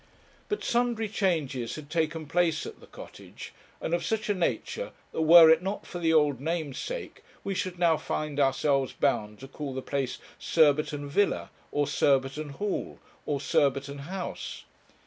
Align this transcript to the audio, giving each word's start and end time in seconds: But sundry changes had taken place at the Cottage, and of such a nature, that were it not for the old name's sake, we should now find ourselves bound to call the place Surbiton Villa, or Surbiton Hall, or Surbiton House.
But 0.49 0.63
sundry 0.63 1.07
changes 1.07 1.75
had 1.75 1.91
taken 1.91 2.25
place 2.25 2.65
at 2.65 2.79
the 2.79 2.87
Cottage, 2.87 3.53
and 3.79 3.93
of 3.93 4.03
such 4.03 4.29
a 4.29 4.33
nature, 4.33 4.93
that 5.11 5.21
were 5.21 5.47
it 5.51 5.61
not 5.61 5.85
for 5.85 5.99
the 5.99 6.11
old 6.11 6.39
name's 6.41 6.79
sake, 6.79 7.21
we 7.43 7.53
should 7.53 7.77
now 7.77 7.97
find 7.97 8.39
ourselves 8.39 8.93
bound 8.93 9.39
to 9.41 9.47
call 9.47 9.75
the 9.75 9.83
place 9.83 10.17
Surbiton 10.39 11.07
Villa, 11.07 11.51
or 11.71 11.85
Surbiton 11.85 12.49
Hall, 12.49 12.97
or 13.27 13.39
Surbiton 13.39 13.99
House. 13.99 14.63